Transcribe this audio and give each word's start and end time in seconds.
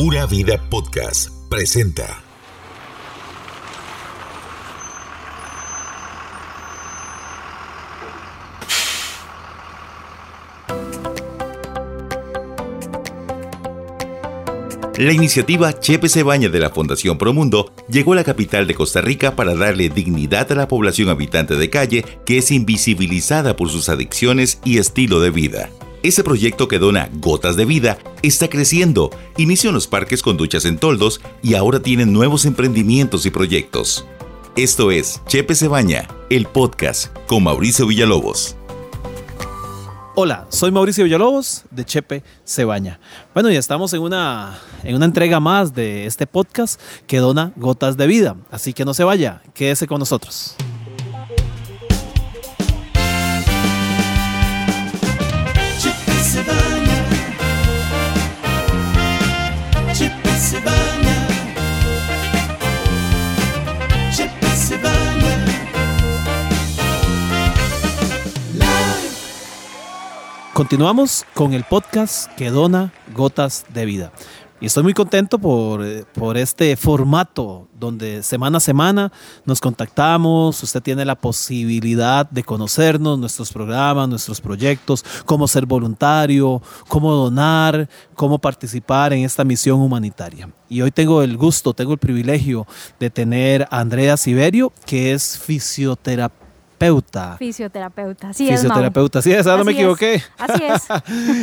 Pura 0.00 0.26
Vida 0.26 0.62
Podcast 0.70 1.28
presenta. 1.48 2.22
La 14.96 15.12
iniciativa 15.12 15.72
Chepe 15.80 16.08
se 16.08 16.22
baña 16.22 16.48
de 16.48 16.60
la 16.60 16.70
Fundación 16.70 17.18
Promundo 17.18 17.72
llegó 17.88 18.12
a 18.12 18.16
la 18.16 18.22
capital 18.22 18.68
de 18.68 18.74
Costa 18.74 19.00
Rica 19.00 19.34
para 19.34 19.56
darle 19.56 19.88
dignidad 19.88 20.52
a 20.52 20.54
la 20.54 20.68
población 20.68 21.08
habitante 21.08 21.56
de 21.56 21.70
calle 21.70 22.04
que 22.24 22.38
es 22.38 22.52
invisibilizada 22.52 23.56
por 23.56 23.68
sus 23.68 23.88
adicciones 23.88 24.60
y 24.64 24.78
estilo 24.78 25.18
de 25.18 25.30
vida. 25.30 25.70
Ese 26.02 26.22
proyecto 26.22 26.68
que 26.68 26.78
dona 26.78 27.10
gotas 27.14 27.56
de 27.56 27.64
vida 27.64 27.98
está 28.22 28.48
creciendo. 28.48 29.10
Inició 29.36 29.70
en 29.70 29.74
los 29.74 29.88
parques 29.88 30.22
con 30.22 30.36
duchas 30.36 30.64
en 30.64 30.78
toldos 30.78 31.20
y 31.42 31.54
ahora 31.54 31.80
tiene 31.80 32.06
nuevos 32.06 32.44
emprendimientos 32.44 33.26
y 33.26 33.30
proyectos. 33.30 34.06
Esto 34.54 34.92
es 34.92 35.20
Chepe 35.26 35.56
se 35.56 35.66
baña, 35.66 36.06
el 36.30 36.46
podcast 36.46 37.08
con 37.26 37.42
Mauricio 37.42 37.84
Villalobos. 37.88 38.54
Hola, 40.14 40.46
soy 40.50 40.70
Mauricio 40.70 41.02
Villalobos 41.02 41.64
de 41.72 41.84
Chepe 41.84 42.22
se 42.44 42.64
baña. 42.64 43.00
Bueno, 43.34 43.50
ya 43.50 43.58
estamos 43.58 43.92
en 43.92 44.00
una, 44.00 44.56
en 44.84 44.94
una 44.94 45.04
entrega 45.04 45.40
más 45.40 45.74
de 45.74 46.06
este 46.06 46.28
podcast 46.28 46.80
que 47.08 47.18
dona 47.18 47.52
gotas 47.56 47.96
de 47.96 48.06
vida. 48.06 48.36
Así 48.52 48.72
que 48.72 48.84
no 48.84 48.94
se 48.94 49.02
vaya, 49.02 49.42
quédese 49.52 49.88
con 49.88 49.98
nosotros. 49.98 50.54
Continuamos 70.58 71.24
con 71.34 71.54
el 71.54 71.62
podcast 71.62 72.34
que 72.34 72.50
dona 72.50 72.92
gotas 73.14 73.64
de 73.72 73.84
vida. 73.84 74.12
Y 74.60 74.66
estoy 74.66 74.82
muy 74.82 74.92
contento 74.92 75.38
por, 75.38 75.86
eh, 75.86 76.04
por, 76.14 76.36
este 76.36 76.76
formato 76.76 77.68
donde 77.78 78.24
semana 78.24 78.58
a 78.58 78.60
semana 78.60 79.12
nos 79.44 79.60
contactamos, 79.60 80.60
usted 80.60 80.82
tiene 80.82 81.04
la 81.04 81.14
posibilidad 81.14 82.28
de 82.28 82.42
conocernos, 82.42 83.20
nuestros 83.20 83.52
programas, 83.52 84.08
nuestros 84.08 84.40
proyectos, 84.40 85.04
cómo 85.24 85.46
ser 85.46 85.64
voluntario, 85.64 86.60
cómo 86.88 87.12
donar, 87.14 87.88
cómo 88.16 88.40
participar 88.40 89.12
en 89.12 89.24
esta 89.24 89.44
misión 89.44 89.78
humanitaria. 89.78 90.50
Y 90.68 90.80
hoy 90.80 90.90
tengo 90.90 91.22
el 91.22 91.36
gusto, 91.36 91.72
tengo 91.72 91.92
el 91.92 91.98
privilegio 92.00 92.66
de 92.98 93.10
tener 93.10 93.68
a 93.70 93.78
Andrea 93.78 94.16
Siberio, 94.16 94.72
que 94.84 95.12
es 95.12 95.38
fisioterapeuta 95.38 96.47
Fisioterapeuta. 96.78 97.36
Fisioterapeuta, 97.38 98.32
sí 98.32 98.46
Fisioterapeuta, 98.46 99.22
sí, 99.22 99.32
esa 99.32 99.56
no 99.56 99.64
me 99.64 99.72
equivoqué. 99.72 100.22
Así 100.38 100.62
es. 100.64 100.86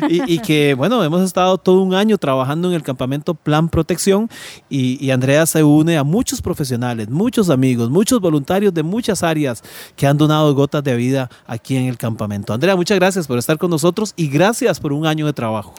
y, 0.28 0.40
que, 0.40 0.74
bueno, 0.76 1.04
hemos 1.04 1.22
estado 1.22 1.58
todo 1.58 1.82
un 1.82 1.94
año 1.94 2.18
trabajando 2.18 2.70
en 2.70 2.76
el 2.76 2.84
campamento 2.84 3.34
Plan 3.34 3.68
Protección 3.68 4.30
y, 4.70 5.12
Andrea 5.12 5.46
se 5.46 5.64
une 5.64 5.98
a 5.98 6.04
muchos 6.04 6.42
profesionales, 6.42 7.10
muchos 7.10 7.50
amigos, 7.50 7.90
muchos 7.90 8.20
voluntarios 8.20 8.74
de 8.74 8.84
muchas 8.84 9.24
áreas 9.24 9.64
que 9.96 10.08
han 10.08 10.18
donado 10.18 10.54
gotas 10.56 10.84
de 10.84 10.96
vida 10.96 11.30
aquí 11.46 11.76
en 11.76 11.86
el 11.86 11.98
campamento. 11.98 12.54
Andrea, 12.54 12.76
muchas 12.76 12.98
gracias 12.98 13.28
por 13.28 13.38
estar 13.38 13.58
con 13.58 13.70
nosotros 13.70 14.14
y 14.16 14.28
gracias 14.28 14.80
por 14.80 14.94
un 14.94 15.06
año 15.06 15.26
de 15.26 15.34
trabajo. 15.34 15.74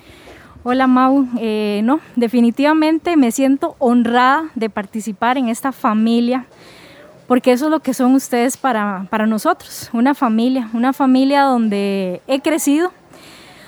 Hola 0.64 0.86
Mau, 0.86 1.28
eh, 1.38 1.80
no, 1.84 2.00
definitivamente 2.16 3.16
me 3.16 3.30
siento 3.30 3.76
honrada 3.78 4.50
de 4.54 4.68
participar 4.68 5.38
en 5.38 5.48
esta 5.48 5.70
familia 5.70 6.46
porque 7.26 7.52
eso 7.52 7.66
es 7.66 7.70
lo 7.70 7.80
que 7.80 7.94
son 7.94 8.14
ustedes 8.14 8.56
para, 8.56 9.26
nosotros, 9.26 9.90
una 9.92 10.14
familia, 10.14 10.68
una 10.72 10.92
familia 10.92 11.42
donde 11.42 12.22
he 12.26 12.40
crecido, 12.40 12.92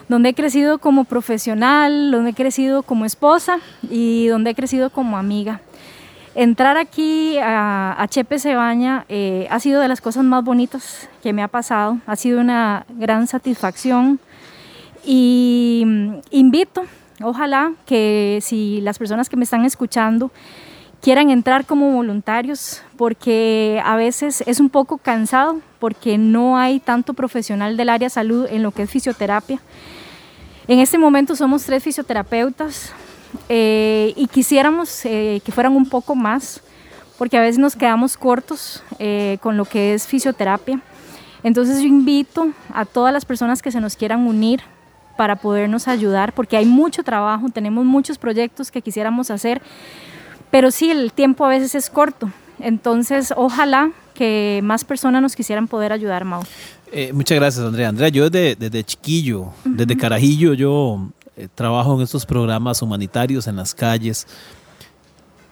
donde 0.09 0.31
he 0.31 0.35
crecido 0.35 0.79
como 0.79 1.05
profesional, 1.05 2.11
donde 2.11 2.31
he 2.31 2.35
crecido 2.35 2.83
como 2.83 3.05
esposa 3.05 3.59
y 3.91 4.29
donde 4.29 4.51
he 4.51 4.55
crecido 4.55 4.91
como 4.91 5.19
amiga. 5.19 5.61
Entrar 6.35 6.77
aquí 6.77 7.37
a, 7.43 8.07
Chepe 8.09 8.39
Cebaña 8.39 9.05
eh, 9.09 9.49
ha 9.51 9.59
sido 9.59 9.81
de 9.81 9.89
las 9.89 10.01
cosas 10.01 10.23
más 10.23 10.45
bonitas 10.45 11.09
que 11.23 11.33
me 11.33 11.43
ha 11.43 11.49
pasado, 11.49 11.99
ha 12.07 12.15
sido 12.15 12.41
una 12.41 12.87
gran 12.91 13.27
satisfacción 13.27 14.21
y 15.05 15.83
mm, 15.85 16.15
invito, 16.31 16.85
ojalá 17.23 17.73
que 17.87 18.39
si 18.41 18.81
las 18.83 18.99
personas 18.99 19.29
que 19.29 19.37
me 19.37 19.45
están 19.45 19.65
escuchando 19.65 20.31
quieran 21.01 21.31
entrar 21.31 21.65
como 21.65 21.93
voluntarios, 21.93 22.83
porque 22.97 23.81
a 23.85 23.97
veces 23.97 24.43
es 24.47 24.61
un 24.61 24.69
poco 24.69 24.99
cansado, 24.99 25.61
porque 25.79 26.19
no 26.19 26.59
hay 26.59 26.81
tanto 26.81 27.15
profesional 27.15 27.77
del 27.77 27.89
área 27.89 28.11
salud 28.11 28.47
en 28.51 28.63
lo 28.63 28.73
que 28.73 28.83
es 28.83 28.91
fisioterapia. 28.91 29.61
En 30.67 30.81
este 30.81 30.99
momento 30.99 31.37
somos 31.37 31.65
tres 31.65 31.83
fisioterapeutas 31.83 32.93
eh, 33.49 34.13
y 34.17 34.27
quisiéramos 34.27 35.05
eh, 35.05 35.41
que 35.45 35.53
fueran 35.53 35.75
un 35.75 35.89
poco 35.89 36.15
más, 36.15 36.61
porque 37.17 37.39
a 37.39 37.41
veces 37.41 37.59
nos 37.59 37.75
quedamos 37.75 38.17
cortos 38.17 38.83
eh, 38.99 39.39
con 39.41 39.57
lo 39.57 39.65
que 39.65 39.95
es 39.95 40.07
fisioterapia. 40.07 40.81
Entonces 41.43 41.81
yo 41.81 41.87
invito 41.87 42.49
a 42.75 42.85
todas 42.85 43.13
las 43.13 43.25
personas 43.25 43.63
que 43.63 43.71
se 43.71 43.81
nos 43.81 43.97
quieran 43.97 44.27
unir 44.27 44.61
para 45.17 45.37
podernos 45.37 45.89
ayudar, 45.89 46.33
porque 46.33 46.57
hay 46.57 46.67
mucho 46.67 47.03
trabajo, 47.03 47.49
tenemos 47.49 47.85
muchos 47.85 48.19
proyectos 48.19 48.71
que 48.71 48.83
quisiéramos 48.83 49.31
hacer, 49.31 49.63
pero 50.51 50.71
sí, 50.71 50.91
el 50.91 51.13
tiempo 51.13 51.45
a 51.45 51.49
veces 51.49 51.75
es 51.75 51.91
corto. 51.91 52.31
Entonces, 52.61 53.33
ojalá 53.37 53.93
que 54.15 54.61
más 54.65 54.85
personas 54.85 55.23
nos 55.23 55.37
quisieran 55.37 55.69
poder 55.69 55.93
ayudar, 55.93 56.25
Mau. 56.25 56.43
Eh, 56.91 57.13
muchas 57.13 57.39
gracias, 57.39 57.65
Andrea. 57.65 57.89
Andrea, 57.89 58.09
yo 58.09 58.29
desde, 58.29 58.57
desde 58.57 58.83
chiquillo, 58.83 59.51
desde 59.65 59.97
carajillo, 59.97 60.55
yo 60.55 61.09
eh, 61.37 61.49
trabajo 61.55 61.95
en 61.95 62.03
estos 62.03 62.27
programas 62.27 62.83
humanitarios 62.83 63.47
en 63.47 63.57
las 63.57 63.75
calles. 63.75 64.27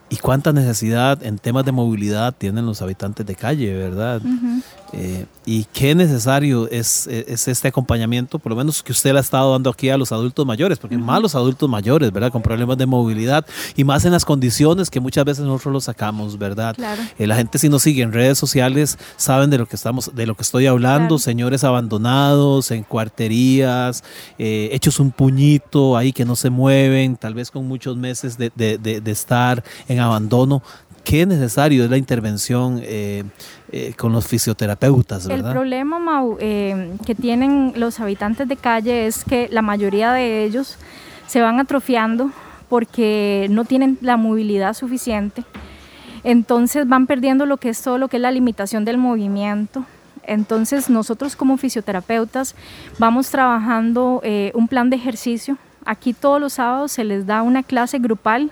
¿Y 0.09 0.17
cuánta 0.17 0.53
necesidad 0.53 1.23
en 1.25 1.39
temas 1.39 1.65
de 1.65 1.73
movilidad 1.73 2.35
tienen 2.37 2.65
los 2.65 2.81
habitantes 2.81 3.27
de 3.27 3.35
calle, 3.35 3.75
verdad? 3.75 4.21
Eh, 4.93 5.27
y 5.45 5.65
qué 5.73 5.95
necesario 5.95 6.69
es, 6.71 7.07
es, 7.07 7.49
este 7.49 7.69
acompañamiento, 7.69 8.39
por 8.39 8.51
lo 8.51 8.57
menos 8.57 8.83
que 8.83 8.93
usted 8.93 9.13
le 9.13 9.19
ha 9.19 9.21
estado 9.21 9.53
dando 9.53 9.71
aquí 9.71 9.91
a 9.91 9.97
los 9.97 10.13
adultos 10.13 10.47
mayores, 10.47 10.79
porque 10.79 10.97
más 10.97 11.21
los 11.21 11.35
adultos 11.35 11.69
mayores, 11.69 12.13
¿verdad? 12.13 12.33
Con 12.33 12.43
problemas 12.43 12.79
de 12.79 12.87
movilidad 12.87 13.47
y 13.77 13.85
más 13.85 14.05
en 14.05 14.13
las 14.13 14.25
condiciones 14.25 14.91
que 14.91 15.01
muchas 15.01 15.25
veces 15.25 15.45
nosotros 15.45 15.73
los 15.73 15.85
sacamos, 15.85 16.39
¿verdad? 16.39 16.77
Eh, 17.19 17.27
la 17.27 17.37
gente 17.37 17.59
si 17.59 17.69
nos 17.69 17.83
sigue 17.83 18.03
en 18.03 18.13
redes 18.13 18.39
sociales 18.39 18.99
saben 19.17 19.51
de 19.51 19.59
lo 19.59 19.67
que 19.67 19.77
estamos, 19.77 20.11
de 20.15 20.27
lo 20.27 20.35
que 20.35 20.43
estoy 20.43 20.67
hablando, 20.67 21.19
señores 21.19 21.65
abandonados 21.65 22.71
en 22.71 22.83
cuarterías, 22.83 24.05
eh, 24.39 24.71
hechos 24.73 25.01
un 25.01 25.11
puñito 25.11 25.97
ahí 25.97 26.13
que 26.13 26.25
no 26.25 26.37
se 26.37 26.51
mueven, 26.51 27.17
tal 27.17 27.35
vez 27.35 27.51
con 27.51 27.67
muchos 27.67 27.97
meses 27.97 28.39
de, 28.39 28.53
de, 28.55 28.79
de 28.79 29.11
estar 29.11 29.63
en 29.89 30.01
abandono 30.01 30.63
qué 31.07 31.25
necesario 31.25 31.85
es 31.85 31.91
la 31.91 31.97
intervención 31.97 32.81
eh, 32.83 33.23
eh, 33.71 33.95
con 33.97 34.13
los 34.13 34.27
fisioterapeutas, 34.27 35.29
¿verdad? 35.29 35.53
El 35.53 35.55
problema, 35.55 36.01
Mau, 36.01 36.37
eh, 36.41 36.97
que 37.07 37.15
tienen 37.15 37.75
los 37.77 38.01
habitantes 38.01 38.49
de 38.49 38.57
calle 38.57 39.07
es 39.07 39.25
que 39.25 39.49
la 39.53 39.63
mayoría 39.63 40.13
de 40.13 40.45
ellos 40.45 40.77
se 41.29 41.41
van 41.41 41.61
atrofiando 41.61 42.33
porque 42.69 43.47
no 43.51 43.65
tienen 43.65 43.99
la 44.01 44.17
movilidad 44.17 44.75
suficiente. 44.75 45.45
Entonces 46.25 46.89
van 46.89 47.07
perdiendo 47.07 47.47
lo 47.47 47.59
que 47.59 47.69
es 47.69 47.81
todo 47.81 47.99
lo 47.99 48.09
que 48.09 48.17
es 48.17 48.21
la 48.21 48.33
limitación 48.33 48.85
del 48.85 48.99
movimiento. 48.99 49.85
Entonces 50.25 50.91
nosotros 50.91 51.37
como 51.37 51.57
fisioterapeutas 51.57 52.57
vamos 52.99 53.31
trabajando 53.31 54.21
un 54.55 54.67
plan 54.67 54.91
de 54.91 54.97
ejercicio. 54.97 55.57
Aquí 55.85 56.13
todos 56.15 56.41
los 56.41 56.55
sábados 56.55 56.91
se 56.91 57.05
les 57.05 57.27
da 57.27 57.43
una 57.43 57.63
clase 57.63 58.01
grupal 58.01 58.51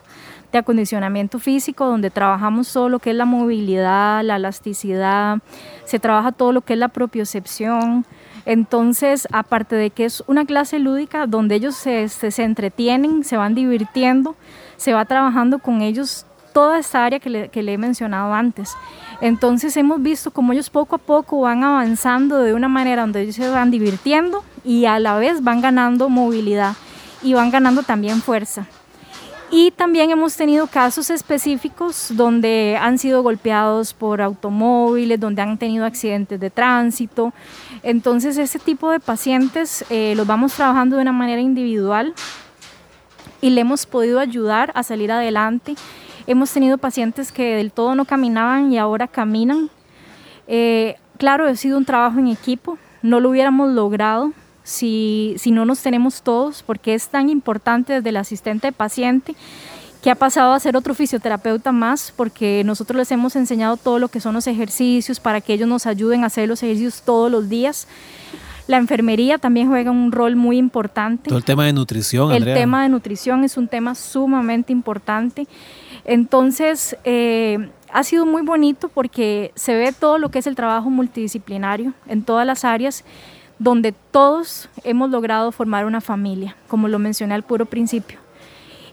de 0.55 0.61
acondicionamiento 0.61 1.39
físico, 1.39 1.87
donde 1.87 2.11
trabajamos 2.11 2.73
todo 2.73 2.89
lo 2.89 2.99
que 2.99 3.11
es 3.11 3.17
la 3.17 3.25
movilidad, 3.25 4.23
la 4.25 4.37
elasticidad, 4.37 5.39
se 5.85 5.99
trabaja 5.99 6.33
todo 6.33 6.53
lo 6.53 6.61
que 6.61 6.75
es 6.75 6.79
la 6.79 6.89
propiocepción. 6.89 8.07
Entonces, 8.47 9.27
aparte 9.33 9.75
de 9.75 9.91
que 9.91 10.05
es 10.05 10.23
una 10.27 10.45
clase 10.45 10.79
lúdica 10.79 11.27
donde 11.27 11.57
ellos 11.57 11.75
se, 11.75 12.09
se, 12.09 12.43
entretienen, 12.43 13.25
se 13.25 13.37
van 13.37 13.55
divirtiendo, 13.55 14.37
se 14.77 14.93
va 14.93 15.05
trabajando 15.07 15.59
con 15.59 15.83
ellos 15.83 16.27
toda 16.53 16.79
esta 16.79 17.05
área 17.05 17.19
que 17.19 17.31
le, 17.31 17.49
que 17.49 17.63
le, 17.63 17.73
he 17.73 17.79
mencionado 17.79 18.33
antes. 18.33 18.75
Entonces 19.21 19.77
hemos 19.77 20.01
visto 20.03 20.31
cómo 20.31 20.53
ellos 20.53 20.71
poco 20.71 20.97
a 20.97 20.99
poco 20.99 21.41
van 21.41 21.65
avanzando 21.65 22.39
de 22.39 22.55
una 22.55 22.69
manera 22.69 23.03
donde 23.03 23.23
ellos 23.23 23.37
se 23.37 23.49
van 23.49 23.71
divirtiendo 23.71 24.45
y 24.63 24.85
a 24.85 25.01
la 25.01 25.17
vez 25.17 25.43
van 25.43 25.61
ganando 25.61 26.09
movilidad 26.09 26.75
y 27.23 27.35
van 27.35 27.51
ganando 27.51 27.83
también 27.83 28.21
fuerza. 28.21 28.69
Y 29.51 29.71
también 29.71 30.11
hemos 30.11 30.37
tenido 30.37 30.67
casos 30.67 31.11
específicos 31.11 32.09
donde 32.11 32.77
han 32.81 32.99
sido 32.99 33.23
golpeados 33.23 33.93
por 33.95 34.21
automóviles, 34.21 35.21
donde 35.21 35.43
han 35.43 35.59
tenido 35.59 35.85
accidentes 35.85 36.41
de 36.41 36.51
tránsito. 36.51 37.33
Entonces 37.83 38.37
ese 38.39 38.59
tipo 38.59 38.91
de 38.91 39.01
pacientes 39.01 39.85
eh, 39.91 40.15
los 40.17 40.27
vamos 40.27 40.55
trabajando 40.55 40.97
de 40.97 41.03
una 41.03 41.13
manera 41.13 41.41
individual 41.41 42.15
y 43.41 43.51
le 43.51 43.61
hemos 43.61 43.87
podido 43.87 44.19
ayudar 44.19 44.73
a 44.75 44.83
salir 44.83 45.13
adelante. 45.13 45.75
Hemos 46.27 46.51
tenido 46.51 46.79
pacientes 46.79 47.31
que 47.31 47.57
del 47.57 47.71
todo 47.71 47.95
no 47.95 48.07
caminaban 48.07 48.73
y 48.73 48.79
ahora 48.79 49.07
caminan. 49.07 49.69
Eh, 50.49 50.97
claro, 51.19 51.47
ha 51.47 51.55
sido 51.55 51.77
un 51.77 51.85
trabajo 51.85 52.19
en 52.19 52.29
equipo, 52.29 52.79
no 53.03 53.21
lo 53.21 53.31
hubiéramos 53.31 53.71
logrado 53.71 54.33
si, 54.65 55.35
si 55.39 55.53
no 55.53 55.65
nos 55.65 55.81
tenemos 55.83 56.23
todos, 56.23 56.65
porque 56.65 56.95
es 56.95 57.09
tan 57.09 57.29
importante 57.29 57.93
desde 57.93 58.09
el 58.09 58.17
asistente 58.17 58.69
de 58.69 58.73
paciente 58.73 59.37
que 60.03 60.11
ha 60.11 60.17
pasado 60.17 60.53
a 60.53 60.61
ser 60.61 60.77
otro 60.77 60.95
fisioterapeuta 60.95 61.73
más, 61.73 62.13
porque 62.15 62.63
nosotros 62.65 62.99
les 62.99 63.11
hemos 63.11 63.37
enseñado 63.37 63.79
todo 63.79 63.99
lo 63.99 64.09
que 64.09 64.21
son 64.21 64.35
los 64.35 64.47
ejercicios 64.47 65.19
para 65.19 65.41
que 65.41 65.55
ellos 65.55 65.67
nos 65.67 65.87
ayuden 65.87 66.25
a 66.25 66.27
hacer 66.27 66.47
los 66.47 66.63
ejercicios 66.63 67.03
todos 67.03 67.31
los 67.31 67.49
días. 67.49 67.89
La 68.67 68.77
enfermería 68.77 69.39
también 69.39 69.69
juega 69.69 69.91
un 69.91 70.13
rol 70.13 70.37
muy 70.37 70.59
importante. 70.59 71.29
Todo 71.29 71.39
el 71.39 71.45
tema 71.45 71.65
de 71.65 71.73
nutrición. 71.73 72.33
El 72.33 72.45
tema 72.45 72.83
de 72.83 72.91
nutrición 72.91 73.45
es 73.45 73.57
un 73.57 73.67
tema 73.67 73.95
sumamente 73.95 74.73
importante. 74.73 75.47
Entonces, 76.05 76.99
eh, 77.05 77.71
ha 77.91 78.03
sido 78.03 78.27
muy 78.27 78.43
bonito 78.43 78.89
porque 78.89 79.53
se 79.55 79.75
ve 79.75 79.93
todo 79.93 80.19
lo 80.19 80.31
que 80.31 80.39
es 80.41 80.47
el 80.47 80.55
trabajo 80.55 80.91
multidisciplinario 80.91 81.95
en 82.09 82.25
todas 82.25 82.47
las 82.47 82.67
áreas 82.67 83.05
donde 83.59 83.93
todos 83.93 84.69
hemos 84.83 85.11
logrado 85.11 85.53
formar 85.53 85.87
una 85.87 86.01
familia, 86.01 86.57
como 86.69 86.89
lo 86.89 86.99
mencioné 86.99 87.35
al 87.35 87.43
puro 87.43 87.67
principio. 87.67 88.19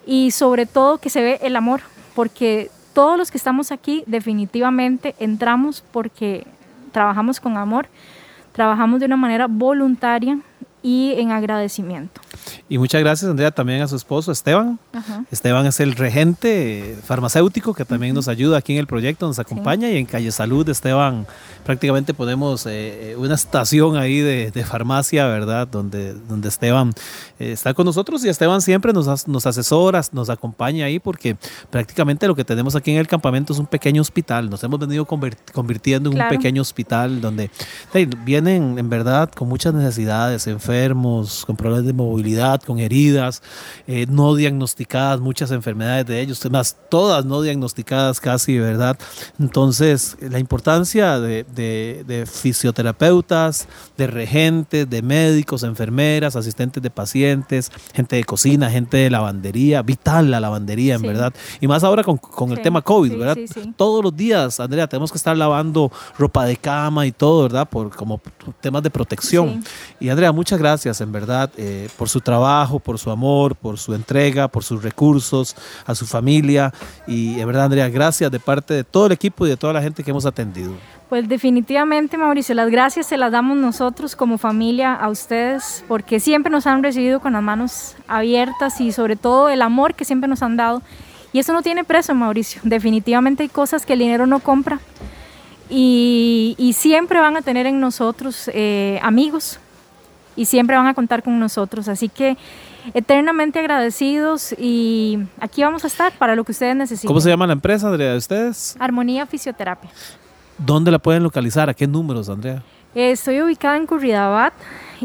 Y 0.05 0.31
sobre 0.31 0.65
todo 0.65 0.97
que 0.97 1.09
se 1.09 1.21
ve 1.21 1.39
el 1.41 1.55
amor, 1.55 1.81
porque 2.15 2.69
todos 2.93 3.17
los 3.17 3.31
que 3.31 3.37
estamos 3.37 3.71
aquí 3.71 4.03
definitivamente 4.07 5.15
entramos 5.19 5.83
porque 5.91 6.45
trabajamos 6.91 7.39
con 7.39 7.57
amor, 7.57 7.87
trabajamos 8.51 8.99
de 8.99 9.05
una 9.05 9.17
manera 9.17 9.47
voluntaria 9.47 10.39
y 10.83 11.13
en 11.17 11.31
agradecimiento. 11.31 12.21
Y 12.69 12.77
muchas 12.77 13.01
gracias, 13.01 13.29
Andrea, 13.29 13.51
también 13.51 13.81
a 13.81 13.87
su 13.87 13.95
esposo, 13.95 14.31
Esteban. 14.31 14.79
Esteban 15.31 15.65
es 15.65 15.79
el 15.79 15.95
regente 15.95 16.97
farmacéutico 17.03 17.73
que 17.73 17.85
también 17.85 18.15
nos 18.15 18.27
ayuda 18.27 18.57
aquí 18.57 18.73
en 18.73 18.79
el 18.79 18.87
proyecto, 18.87 19.27
nos 19.27 19.39
acompaña 19.39 19.89
y 19.89 19.97
en 19.97 20.05
Calle 20.05 20.31
Salud, 20.31 20.67
Esteban, 20.69 21.27
prácticamente 21.65 22.13
ponemos 22.13 22.65
eh, 22.67 23.15
una 23.17 23.35
estación 23.35 23.97
ahí 23.97 24.19
de, 24.19 24.51
farmacia, 24.63 25.25
¿verdad? 25.27 25.67
Donde, 25.67 26.13
donde 26.13 26.47
Esteban 26.47 26.93
eh, 27.39 27.51
está 27.51 27.73
con 27.73 27.85
nosotros 27.85 28.23
y 28.23 28.29
Esteban 28.29 28.61
siempre 28.61 28.93
nos, 28.93 29.27
nos 29.27 29.45
asesora, 29.45 30.01
nos 30.11 30.29
acompaña 30.29 30.85
ahí 30.85 30.99
porque 30.99 31.35
prácticamente 31.69 32.27
lo 32.27 32.35
que 32.35 32.45
tenemos 32.45 32.75
aquí 32.75 32.91
en 32.91 32.97
el 32.97 33.07
campamento 33.07 33.53
es 33.53 33.59
un 33.59 33.65
pequeño 33.65 34.01
hospital. 34.01 34.49
Nos 34.49 34.63
hemos 34.63 34.79
venido 34.79 35.05
convirtiendo 35.05 36.11
en 36.11 36.21
un 36.21 36.29
pequeño 36.29 36.61
hospital 36.61 37.21
donde 37.21 37.49
vienen 38.23 38.77
en 38.77 38.89
verdad 38.89 39.29
con 39.31 39.49
muchas 39.49 39.73
necesidades, 39.73 40.47
enfermos, 40.47 41.45
con 41.45 41.55
problemas 41.55 41.85
de 41.85 41.93
movilidad 41.93 42.30
con 42.65 42.79
heridas, 42.79 43.41
eh, 43.87 44.05
no 44.09 44.35
diagnosticadas, 44.35 45.19
muchas 45.19 45.51
enfermedades 45.51 46.05
de 46.05 46.21
ellos, 46.21 46.41
más 46.51 46.77
todas 46.89 47.25
no 47.25 47.41
diagnosticadas 47.41 48.19
casi, 48.19 48.57
¿verdad? 48.57 48.97
Entonces, 49.39 50.17
la 50.19 50.39
importancia 50.39 51.19
de, 51.19 52.27
fisioterapeutas, 52.31 53.67
de 53.97 54.07
regentes, 54.07 54.89
de 54.89 55.01
médicos, 55.01 55.63
enfermeras, 55.63 56.35
asistentes 56.35 56.81
de 56.81 56.89
pacientes, 56.89 57.71
gente 57.93 58.15
de 58.15 58.23
cocina, 58.23 58.69
gente 58.69 58.97
de 58.97 59.09
lavandería, 59.09 59.81
vital 59.81 60.31
la 60.31 60.39
lavandería, 60.39 60.95
en 60.95 61.01
verdad. 61.01 61.33
Y 61.59 61.67
más 61.67 61.83
ahora 61.83 62.03
con, 62.03 62.51
el 62.51 62.61
tema 62.61 62.81
COVID, 62.81 63.17
¿verdad? 63.17 63.37
Todos 63.75 64.03
los 64.03 64.15
días, 64.15 64.59
Andrea, 64.59 64.87
tenemos 64.87 65.11
que 65.11 65.17
estar 65.17 65.35
lavando 65.37 65.91
ropa 66.17 66.45
de 66.45 66.57
cama 66.57 67.05
y 67.05 67.11
todo, 67.11 67.43
¿verdad? 67.43 67.67
Por 67.69 67.95
como 67.95 68.21
temas 68.61 68.83
de 68.83 68.89
protección. 68.89 69.63
Y 69.99 70.09
Andrea, 70.09 70.31
muchas 70.31 70.59
gracias, 70.59 71.01
en 71.01 71.11
verdad, 71.11 71.51
eh, 71.57 71.89
por 71.97 72.09
su 72.09 72.20
trabajo 72.21 72.79
por 72.79 72.97
su 72.97 73.11
amor, 73.11 73.55
por 73.55 73.77
su 73.77 73.93
entrega, 73.93 74.47
por 74.47 74.63
sus 74.63 74.81
recursos, 74.83 75.55
a 75.85 75.95
su 75.95 76.05
familia. 76.05 76.73
Y 77.07 77.35
de 77.35 77.45
verdad, 77.45 77.65
Andrea, 77.65 77.89
gracias 77.89 78.31
de 78.31 78.39
parte 78.39 78.73
de 78.73 78.83
todo 78.83 79.07
el 79.07 79.11
equipo 79.11 79.45
y 79.45 79.49
de 79.49 79.57
toda 79.57 79.73
la 79.73 79.81
gente 79.81 80.03
que 80.03 80.11
hemos 80.11 80.25
atendido. 80.25 80.73
Pues 81.09 81.27
definitivamente, 81.27 82.17
Mauricio, 82.17 82.55
las 82.55 82.69
gracias 82.69 83.07
se 83.07 83.17
las 83.17 83.33
damos 83.33 83.57
nosotros 83.57 84.15
como 84.15 84.37
familia 84.37 84.93
a 84.93 85.09
ustedes, 85.09 85.83
porque 85.89 86.21
siempre 86.21 86.49
nos 86.49 86.67
han 86.67 86.83
recibido 86.83 87.19
con 87.19 87.33
las 87.33 87.43
manos 87.43 87.95
abiertas 88.07 88.79
y 88.79 88.93
sobre 88.93 89.17
todo 89.17 89.49
el 89.49 89.61
amor 89.61 89.93
que 89.93 90.05
siempre 90.05 90.29
nos 90.29 90.41
han 90.41 90.55
dado. 90.55 90.81
Y 91.33 91.39
eso 91.39 91.51
no 91.53 91.61
tiene 91.61 91.83
precio, 91.83 92.15
Mauricio. 92.15 92.61
Definitivamente 92.63 93.43
hay 93.43 93.49
cosas 93.49 93.85
que 93.85 93.93
el 93.93 93.99
dinero 93.99 94.25
no 94.25 94.39
compra. 94.39 94.79
Y, 95.69 96.75
siempre 96.77 97.19
van 97.19 97.37
a 97.37 97.41
tener 97.41 97.65
en 97.65 97.79
nosotros 97.79 98.49
eh, 98.53 98.99
amigos, 99.01 99.59
y 100.41 100.45
siempre 100.45 100.75
van 100.75 100.87
a 100.87 100.95
contar 100.95 101.21
con 101.21 101.39
nosotros. 101.39 101.87
Así 101.87 102.09
que 102.09 102.35
eternamente 102.95 103.59
agradecidos 103.59 104.55
y 104.57 105.19
aquí 105.39 105.61
vamos 105.61 105.83
a 105.83 105.87
estar 105.87 106.11
para 106.13 106.35
lo 106.35 106.43
que 106.43 106.51
ustedes 106.51 106.75
necesiten. 106.75 107.07
¿Cómo 107.07 107.21
se 107.21 107.29
llama 107.29 107.45
la 107.45 107.53
empresa, 107.53 107.87
Andrea, 107.87 108.13
de 108.13 108.17
ustedes? 108.17 108.75
Armonía 108.79 109.27
Fisioterapia. 109.27 109.91
¿Dónde 110.57 110.89
la 110.89 110.97
pueden 110.97 111.21
localizar? 111.21 111.69
¿A 111.69 111.75
qué 111.75 111.85
números, 111.85 112.27
Andrea? 112.29 112.63
estoy 112.93 113.41
ubicada 113.41 113.77
en 113.77 113.85
Curridabat 113.85 114.53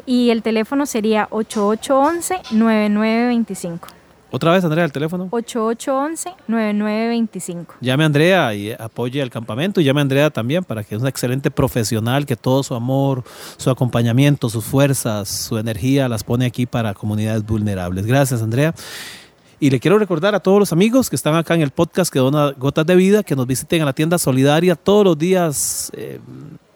y 0.06 0.30
el 0.30 0.42
teléfono 0.42 0.86
sería 0.86 1.28
8811-9925. 1.30 3.95
Otra 4.36 4.52
vez, 4.52 4.62
Andrea, 4.64 4.84
el 4.84 4.92
teléfono. 4.92 5.30
8811-9925. 5.30 7.66
Llame 7.80 8.02
a 8.02 8.06
Andrea 8.06 8.54
y 8.54 8.70
apoye 8.70 9.22
al 9.22 9.30
campamento. 9.30 9.80
Y 9.80 9.84
llame 9.84 10.00
a 10.00 10.02
Andrea 10.02 10.28
también 10.28 10.62
para 10.62 10.84
que 10.84 10.94
es 10.94 11.00
una 11.00 11.08
excelente 11.08 11.50
profesional 11.50 12.26
que 12.26 12.36
todo 12.36 12.62
su 12.62 12.74
amor, 12.74 13.24
su 13.56 13.70
acompañamiento, 13.70 14.50
sus 14.50 14.62
fuerzas, 14.62 15.30
su 15.30 15.56
energía 15.56 16.06
las 16.06 16.22
pone 16.22 16.44
aquí 16.44 16.66
para 16.66 16.92
comunidades 16.92 17.46
vulnerables. 17.46 18.04
Gracias, 18.04 18.42
Andrea. 18.42 18.74
Y 19.58 19.70
le 19.70 19.80
quiero 19.80 19.98
recordar 19.98 20.34
a 20.34 20.40
todos 20.40 20.58
los 20.58 20.70
amigos 20.70 21.08
que 21.08 21.16
están 21.16 21.34
acá 21.34 21.54
en 21.54 21.62
el 21.62 21.70
podcast 21.70 22.12
que 22.12 22.18
dona 22.18 22.52
Gotas 22.58 22.84
de 22.84 22.94
Vida 22.94 23.22
que 23.22 23.36
nos 23.36 23.46
visiten 23.46 23.80
a 23.80 23.86
la 23.86 23.94
tienda 23.94 24.18
solidaria 24.18 24.76
todos 24.76 25.02
los 25.02 25.16
días. 25.16 25.90
Eh, 25.94 26.20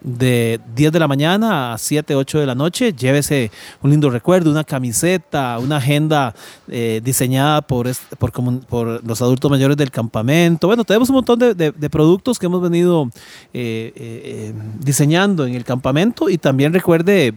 de 0.00 0.61
10 0.75 0.93
de 0.93 0.99
la 0.99 1.08
mañana 1.08 1.75
a 1.75 1.79
7, 1.79 2.14
8 2.14 2.41
de 2.41 2.47
la 2.47 2.55
noche. 2.55 2.93
Llévese 2.93 3.50
un 3.82 3.91
lindo 3.91 4.11
recuerdo, 4.11 4.50
una 4.50 4.64
camiseta, 4.64 5.58
una 5.58 5.76
agenda 5.76 6.35
eh, 6.69 7.00
diseñada 7.05 7.61
por, 7.62 7.88
por, 8.19 8.32
por, 8.67 9.05
los 9.05 9.23
adultos 9.23 9.50
mayores 9.50 9.76
del 9.76 9.91
campamento. 9.91 10.67
Bueno, 10.67 10.85
tenemos 10.85 11.08
un 11.11 11.17
montón 11.17 11.38
de, 11.38 11.91
productos 11.91 12.38
que 12.38 12.47
hemos 12.47 12.62
venido 12.62 13.11
eh, 13.52 13.93
eh, 13.94 14.55
diseñando 14.79 15.47
en 15.47 15.55
el 15.55 15.64
campamento 15.64 16.31
y 16.31 16.38
también 16.38 16.73
recuerde 16.73 17.35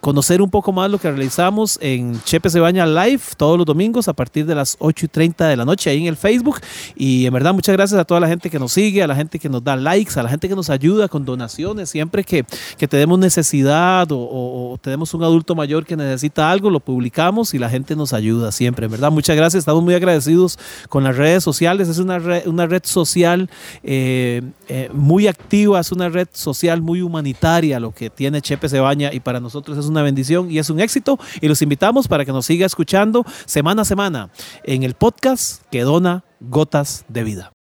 conocer 0.00 0.42
un 0.42 0.50
poco 0.50 0.72
más 0.72 0.90
lo 0.90 0.98
que 0.98 1.10
realizamos 1.10 1.78
en 1.80 2.22
Chepe 2.22 2.50
Se 2.50 2.60
Baña 2.60 2.84
Live 2.84 3.22
todos 3.38 3.56
los 3.56 3.64
domingos 3.64 4.06
a 4.06 4.12
partir 4.12 4.44
de 4.44 4.54
las 4.54 4.76
8 4.78 5.06
y 5.06 5.08
30 5.08 5.48
de 5.48 5.56
la 5.56 5.64
noche 5.64 5.88
ahí 5.88 6.00
en 6.00 6.06
el 6.06 6.16
Facebook. 6.16 6.60
Y 6.94 7.24
en 7.24 7.32
verdad, 7.32 7.54
muchas 7.54 7.74
gracias 7.74 7.98
a 7.98 8.04
toda 8.04 8.20
la 8.20 8.28
gente 8.28 8.50
que 8.50 8.58
nos 8.58 8.72
sigue, 8.72 9.02
a 9.02 9.06
la 9.06 9.14
gente 9.14 9.38
que 9.38 9.48
nos 9.48 9.64
da 9.64 9.74
likes, 9.74 10.20
a 10.20 10.22
la 10.22 10.28
gente 10.28 10.50
que 10.50 10.54
nos 10.54 10.68
ayuda 10.68 11.08
con 11.08 11.24
donaciones 11.24 11.57
Siempre 11.86 12.22
que, 12.22 12.44
tenemos 12.88 13.18
necesidad 13.18 14.06
o, 14.12 14.78
tenemos 14.80 15.12
un 15.12 15.24
adulto 15.24 15.56
mayor 15.56 15.84
que 15.84 15.96
necesita 15.96 16.52
algo, 16.52 16.70
lo 16.70 16.78
publicamos 16.78 17.52
y 17.52 17.58
la 17.58 17.68
gente 17.68 17.96
nos 17.96 18.12
ayuda 18.12 18.52
siempre, 18.52 18.86
¿verdad? 18.86 19.10
Muchas 19.10 19.36
gracias. 19.36 19.62
Estamos 19.62 19.82
muy 19.82 19.94
agradecidos 19.94 20.56
con 20.88 21.02
las 21.02 21.16
redes 21.16 21.42
sociales. 21.42 21.88
Es 21.88 21.98
una 21.98 22.20
red, 22.20 22.46
una 22.46 22.66
red 22.66 22.82
social 22.84 23.50
eh, 23.82 24.42
eh, 24.68 24.88
muy 24.92 25.26
activa, 25.26 25.80
es 25.80 25.90
una 25.90 26.08
red 26.08 26.28
social 26.32 26.80
muy 26.80 27.02
humanitaria 27.02 27.80
lo 27.80 27.92
que 27.92 28.08
tiene 28.08 28.40
Chepe 28.40 28.68
Cebaña 28.68 29.12
y 29.12 29.18
para 29.18 29.40
nosotros 29.40 29.78
es 29.78 29.86
una 29.86 30.02
bendición 30.02 30.50
y 30.50 30.58
es 30.58 30.70
un 30.70 30.78
éxito. 30.78 31.18
Y 31.40 31.48
los 31.48 31.60
invitamos 31.60 32.06
para 32.06 32.24
que 32.24 32.30
nos 32.30 32.46
siga 32.46 32.66
escuchando 32.66 33.24
semana 33.46 33.82
a 33.82 33.84
semana 33.84 34.30
en 34.62 34.84
el 34.84 34.94
podcast 34.94 35.62
que 35.72 35.82
dona 35.82 36.22
Gotas 36.40 37.04
de 37.08 37.24
Vida. 37.24 37.57